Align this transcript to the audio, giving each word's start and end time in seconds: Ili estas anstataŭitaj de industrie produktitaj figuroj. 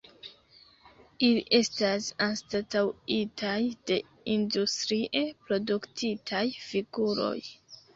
Ili 1.27 1.43
estas 1.57 2.07
anstataŭitaj 2.29 3.55
de 3.93 4.01
industrie 4.41 5.27
produktitaj 5.47 6.47
figuroj. 6.71 7.41